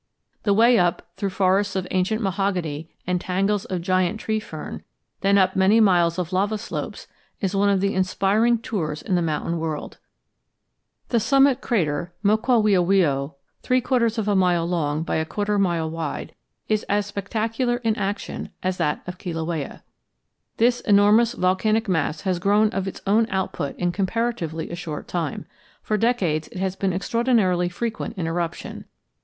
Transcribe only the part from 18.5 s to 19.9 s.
as that of Kilauea.